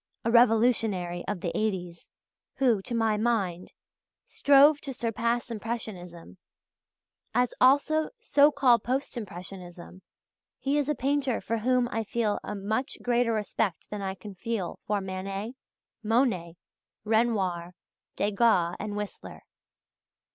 _,as 0.25 0.29
a 0.31 0.33
revolutionary 0.33 1.23
of 1.27 1.41
the 1.41 1.55
'eighties 1.55 2.09
who, 2.55 2.81
to 2.81 2.95
my 2.95 3.17
mind, 3.17 3.71
strove 4.25 4.81
to 4.81 4.95
surpass 4.95 5.51
impressionism, 5.51 6.39
as 7.35 7.53
also 7.61 8.09
so 8.19 8.51
called 8.51 8.83
post 8.83 9.15
impressionism, 9.15 10.01
he 10.57 10.79
is 10.79 10.89
a 10.89 10.95
painter 10.95 11.39
for 11.39 11.59
whom 11.59 11.87
I 11.91 12.03
feel 12.03 12.39
a 12.43 12.55
much 12.55 12.97
greater 13.03 13.33
respect 13.33 13.91
than 13.91 14.01
I 14.01 14.15
can 14.15 14.33
feel 14.33 14.79
for 14.87 15.01
Manet, 15.01 15.53
Monet, 16.01 16.55
Renoir, 17.03 17.75
Degas, 18.15 18.77
and 18.79 18.95
Whistler. 18.95 19.43